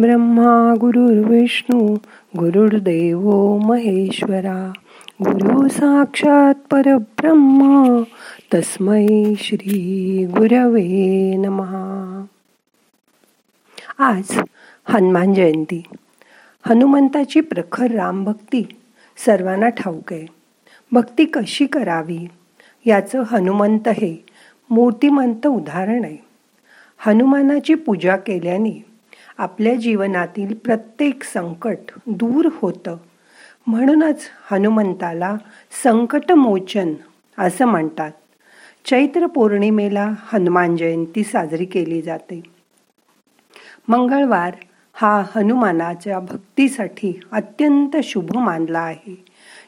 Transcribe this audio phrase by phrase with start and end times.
[0.00, 1.94] ब्रह्मा गुरुर्विष्णू
[2.38, 4.72] गुरुर्देव महेश्वरा.
[5.22, 8.02] गुरु साक्षात परब्रह्मा
[8.54, 12.24] तस्मै श्री गुरवे नमहा
[13.98, 14.38] आज
[14.88, 15.82] हनुमान जयंती.
[16.68, 18.64] हनुमंताची प्रखर रामभक्ती
[19.16, 20.26] सर्वांना ठाऊक आहे.
[20.92, 22.28] भक्ती कशी करावी?
[22.86, 24.24] याचं हनुमंत हे
[24.70, 26.16] मूर्तिमंत उदाहरण आहे.
[26.98, 28.95] हनुमानाची पूजा केल्याने
[29.38, 32.96] आपल्या जीवनातील प्रत्येक संकट दूर होतं.
[33.66, 34.20] म्हणूनच
[34.50, 35.36] हनुमंताला
[35.82, 36.94] संकटमोचन
[37.38, 38.10] असं म्हणतात.
[38.84, 42.42] चैत्र पौर्णिमेला हनुमान जयंती साजरी केली जाते.
[43.88, 44.54] मंगळवार
[44.92, 49.24] हा हनुमानाच्या भक्तीसाठी अत्यंत शुभ मानला आहे.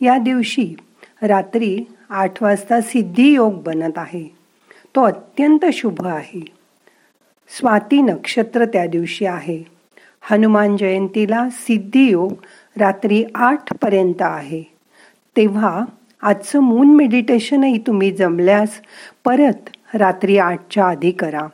[0.00, 0.74] या दिवशी
[1.22, 4.24] रात्री आठ वाजता सिद्धी योग बनत आहे.
[4.96, 6.61] तो अत्यंत शुभ आहे.
[7.58, 9.62] स्वाती नक्षत्र त्या दिवशी आहे.
[10.30, 12.32] हनुमान जयंतीला सिद्धियोग
[12.78, 14.62] रात्री आठ पर्यंत आहे.
[15.36, 15.84] तेव्हा
[16.22, 18.80] आजचं मून मेडिटेशनही तुम्ही जमल्यास
[19.24, 21.46] परत रात्री आठच्या आधी करा.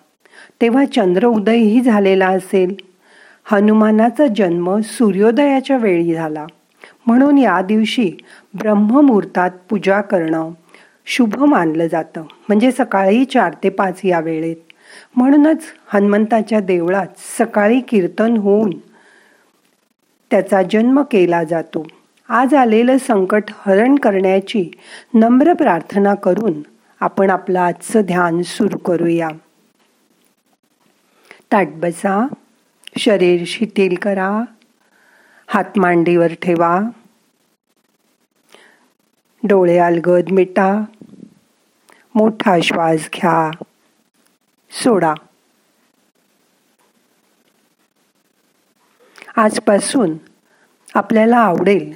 [0.60, 2.74] तेव्हा चंद्र उदयही झालेला असेल.
[3.44, 6.46] हनुमानाचा जन्म सूर्योदयाच्या वेळी झाला.
[7.06, 8.12] म्हणून या दिवशी
[8.54, 10.50] ब्रह्ममुहूर्तात पूजा करणं
[11.06, 12.20] शुभ मानलं जातं.
[12.20, 14.56] म्हणजे सकाळी चार ते पाच या वेळेत.
[15.16, 15.62] म्हणूनच
[15.94, 17.06] हनुमंताच्या देवळात
[17.38, 18.70] सकाळी कीर्तन होऊन
[20.30, 21.86] त्याचा जन्म केला जातो.
[22.28, 24.70] आज आलेलं संकट हरण करण्याची
[25.14, 26.52] नम्र प्रार्थना करून
[27.00, 29.28] आपण आपलं आजचं ध्यान सुरू करूया.
[31.52, 32.26] ताट बसा
[32.98, 34.42] शरीर शिथिल करा
[35.46, 36.80] हात मांडीवर ठेवा
[39.42, 40.84] डोळे अलगद मिटा
[42.14, 43.50] मोठा श्वास घ्या.
[44.70, 45.14] सोडा.
[49.36, 50.16] आजपासून
[50.94, 51.92] आपल्याला आवडेल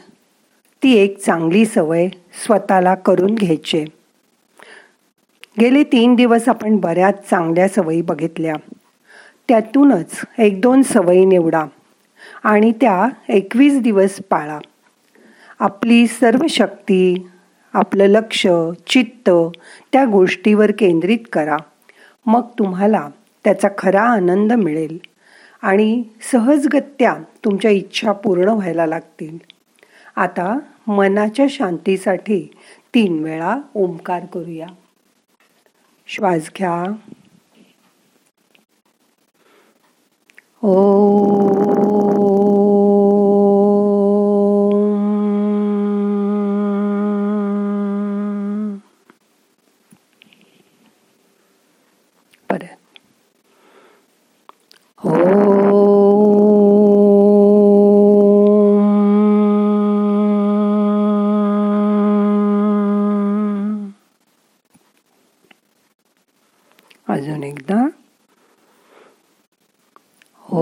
[0.82, 2.08] ती एक चांगली सवय
[2.46, 3.84] स्वतःला करून घ्यायची.
[5.60, 8.54] गेले तीन दिवस आपण बऱ्याच चांगल्या सवयी बघितल्या.
[9.48, 11.64] त्यातूनच एक दोन सवयी निवडा
[12.44, 14.58] आणि त्या एकवीस दिवस पाळा.
[15.58, 17.26] आपली सर्व शक्ती
[17.72, 18.46] आपलं लक्ष
[18.86, 19.30] चित्त
[19.92, 21.56] त्या गोष्टीवर केंद्रित करा.
[22.26, 23.08] मग तुम्हाला
[23.44, 24.98] त्याचा खरा आनंद मिळेल
[25.62, 26.02] आणि
[26.32, 29.38] सहजगत्या तुमच्या इच्छा पूर्ण व्हायला लागतील.
[30.16, 32.50] आता मनाच्या शांतीसाठी
[32.94, 34.66] तीन वेळा ओंकार करूया.
[36.06, 36.84] श्वास घ्या.
[40.62, 41.71] ओ
[70.52, 70.60] मन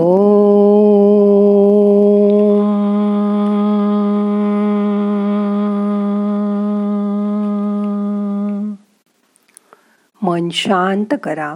[10.51, 11.55] शांत करा.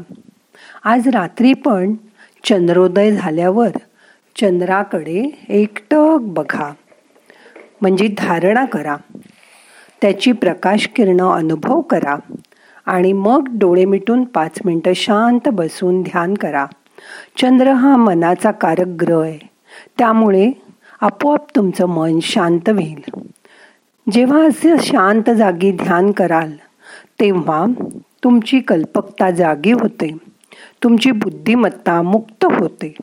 [0.84, 1.94] आज रात्री पण
[2.44, 3.70] चंद्रोदय झाल्यावर
[4.42, 6.74] चंद्राकडे एकटक बघा.
[7.82, 8.96] म्हणजे धारणा करा.
[10.02, 12.16] त्याची प्रकाश किरण अनुभव करा.
[12.86, 16.66] आणि मग डोळे मिटून पाच मिनटं शांत बसून ध्यान करा.
[17.42, 19.40] चंद्र हा मनाचा कारक ग्रह आहे.
[19.98, 20.52] त्यामुळे
[21.02, 23.22] आपोआप तुमचं मन शांत होईल.
[24.12, 26.52] जेव्हा असे शांत जागी ध्यान कराल
[27.20, 27.66] तेव्हा
[28.24, 30.18] तुमची कल्पकता जागी होते.
[30.84, 32.96] तुमची बुद्धिमत्ता मुक्त होते.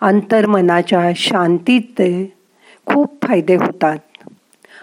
[0.00, 2.32] अंतर्मनाच्या शांतीचे
[2.86, 3.98] खूप फायदे होतात.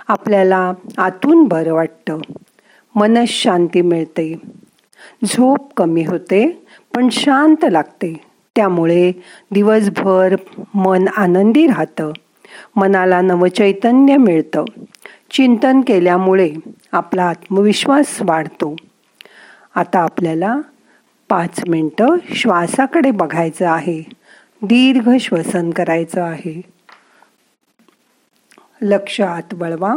[0.08, 2.18] आपल्याला आतून बरं वाटतं.
[2.96, 4.42] मनशांती मिळते.
[5.26, 8.35] झोप कमी होते पण शांत लागते.
[8.56, 9.12] त्यामुळे
[9.52, 10.36] दिवसभर
[10.74, 12.12] मन आनंदी राहतं.
[12.76, 14.66] मनाला नवचैतन्य मिळतं.
[15.32, 16.54] चिंतन केल्यामुळे
[16.92, 18.76] आपला आत्मविश्वास वाढतो.
[19.76, 20.58] आता आपल्याला
[21.30, 24.04] पाच मिनटं श्वासाकडे बघायचं आहे.
[24.62, 26.62] दीर्घ श्वसन करायचं आहे.
[28.82, 29.96] लक्ष आत वळवा.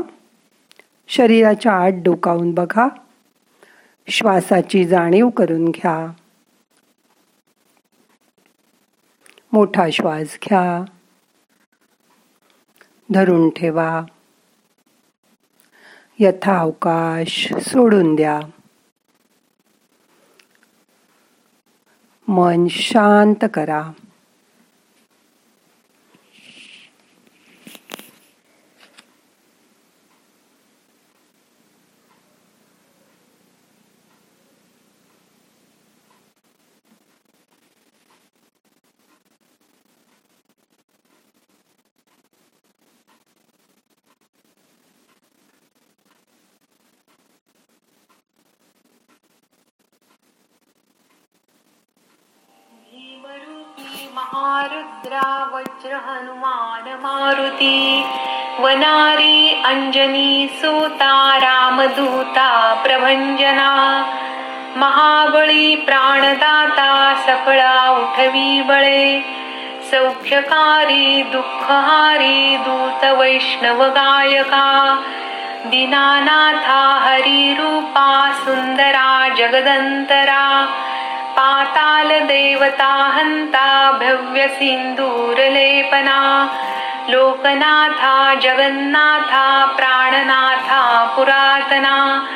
[1.08, 2.88] शरीराच्या आत डोकावून बघा.
[4.08, 6.12] श्वासाची जाणीव करून घ्या.
[9.52, 10.84] मोठा श्वास घ्या.
[13.10, 14.02] धरून ठेवा.
[16.18, 18.40] यथा अवकाश सोडून द्या.
[22.28, 23.90] मन शांत करा.
[54.18, 58.04] महारुद्रा वज्र हनुमान मारुती
[58.60, 63.70] वनारी अंजनी सुता रामदूता प्रभंजना
[64.76, 69.20] महाबळी प्राणदाता सकळा उठवी बळे।
[69.90, 75.00] सौख्यकारी दुःखहारी दूत वैष्णव गायका।
[75.66, 80.66] दीनानाथा हरी रूपा सुंदरा जगदंतरा।
[81.38, 86.46] पाताल देवता हंता भव्य सिन्दूरलेपना
[87.08, 92.26] लोकनाथा जगन्नाथा प्राणनाथा पुरातना।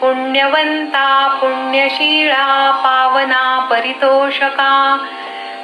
[0.00, 4.98] पुण्यवंता पुण्यशीळा पावना परितोषका।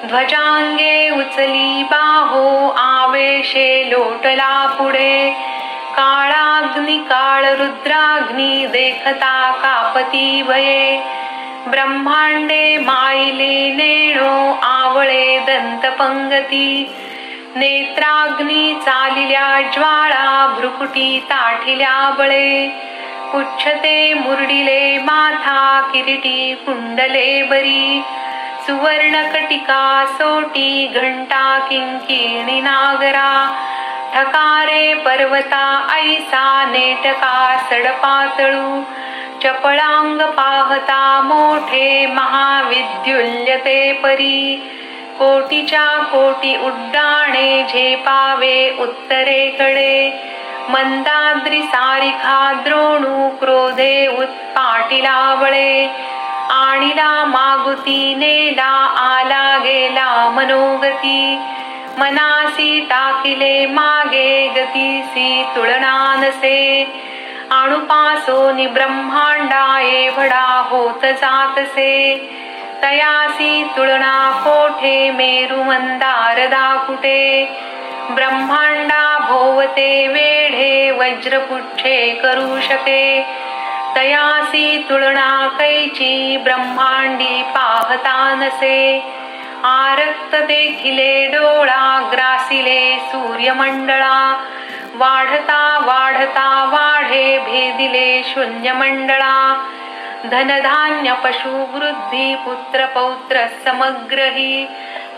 [0.04, 5.30] ध्वजांगे उचली बाहो आवेशे लोटला पुढे।
[5.96, 11.21] काळाग्नि काळ रुद्राग्नि देखता कापती भये।
[11.66, 16.92] ब्रह्मांडे माईले नेणो आवळे दंत पंगती.
[17.56, 22.68] नेत्राग्नी चालिल्या ज्वाळा भ्रुकुटी ताठिल्या बळे.
[23.34, 28.02] उच्छते मुरडिले माथा किरीटी कुंडले बरी.
[28.66, 33.58] सुवर्णकटिका सोटी घंटा किंकिणी नागरा.
[34.14, 38.82] ठकारे पर्वता ऐसा नेटका सडपातळू.
[39.42, 44.70] चपळांग पाहता मोठे महाविद्युल्यते परी.
[45.18, 50.10] कोटीच्या कोटी उड्डाणे झेपावे उत्तरेकडे.
[50.68, 55.86] मंदाद्री सारिखा द्रोणू क्रोधे उत्पाटिलावळे
[56.50, 61.40] आणिला मागुती नेला आला गेला मनोगती.
[61.98, 66.86] मनासी टाकिले मागे गतीसी तुळना नसे.
[67.52, 72.16] अणुपासोनी ब्रह्मांडा एवढा होत जातसे.
[72.82, 77.44] तयासी तुळना कोठे मेरू मंदार दाकुटे.
[78.10, 83.26] ब्रह्मांडा भोवते वेढे वज्रपुच्छे करू शके.
[83.96, 89.12] तयासी तुळना कैची ब्रह्मांडी पाहता नसे.
[89.64, 94.44] आरक्त देखिले डोळा ग्रासिले सूर्यमंडळा.
[95.02, 99.66] वाढता वाढता वाढे भेदिले शून्यमंडळा.
[100.24, 104.64] धनधान्य पशु वृद्धी पुत्र पौत्र समग्रही.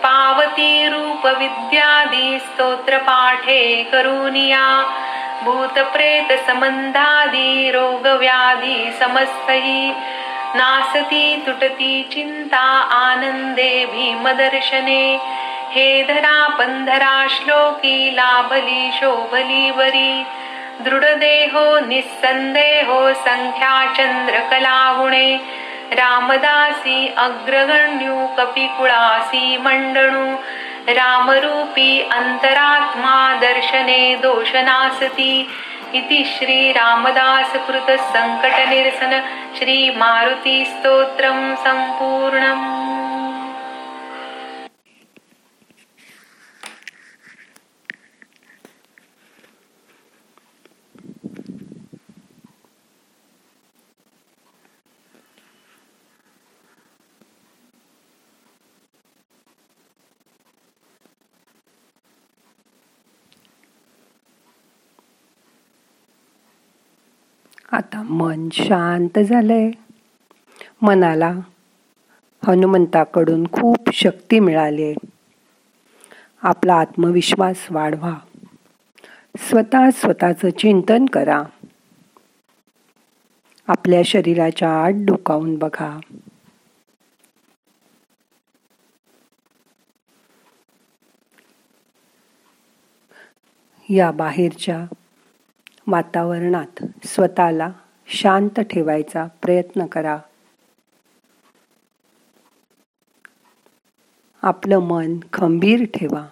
[0.02, 4.96] पावती रूप विद्यादी स्तोत्र पाठे करुनिया
[5.42, 9.92] भूत प्रेत संबंधादी रोग व्याधी समस्तही.
[10.54, 15.18] नासती तुटती चिंता आनंदे भीमदर्शने
[15.74, 20.24] हे धरा पंधरा श्लोकी लाभली शोभली वरी।
[20.80, 24.38] दृढदेहो निस्संदेहो संख्या चंद्र
[25.92, 30.34] रामदासी अग्रगण्यू कपिकुळासी मंडणू।
[30.94, 35.50] रामरूपी अंतरात्मा दर्शने दोषनासती।
[35.94, 39.22] इति श्री रामदास कृत संकट निरसन।
[39.58, 42.83] श्री मारुती स्तोत्रम संपूर्णम।
[67.74, 69.70] आता मन शांत झालंय.
[70.82, 71.34] मनाला
[72.46, 74.94] हनुमंताकडून खूप शक्ती मिळाली
[76.42, 78.14] आपला आत्मविश्वास वाढवा.
[79.38, 81.42] स्वतः स्वतःचं चिंतन करा.
[83.68, 86.00] आपल्या शरीराच्या आत डोकावून बघा.
[93.90, 94.86] या बाहेरच्या
[95.86, 97.70] वातावरणात स्वतःला
[98.06, 100.18] शांत ठेवायचा प्रयत्न करा.
[104.42, 106.26] आपलं मन खंबीर ठेवा.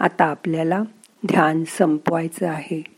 [0.00, 0.82] आता आपल्याला
[1.26, 2.97] ध्यान संपवायचं आहे.